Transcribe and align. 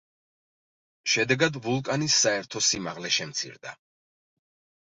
შედეგად 1.15 1.59
ვულკანის 1.67 2.15
საერთო 2.23 2.65
სიმაღლე 2.71 3.15
შემცირდა. 3.19 3.75